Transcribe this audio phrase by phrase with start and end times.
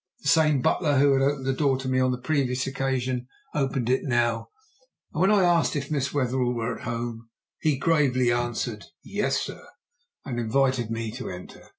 [0.23, 3.87] The same butler who had opened the door to me on the previous occasion opened
[3.87, 4.49] it now,
[5.13, 9.63] and when I asked if Miss Wetherell were at home, he gravely answered, "Yes, sir,"
[10.25, 11.67] and invited me to enter.